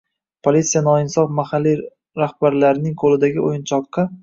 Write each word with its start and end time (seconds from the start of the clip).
politsiya 0.45 0.81
noinsof 0.87 1.35
mahalliy 1.41 1.77
rahbarlarning 2.23 2.99
qo‘lidagi 3.05 3.47
o‘yinchoqqa 3.47 4.11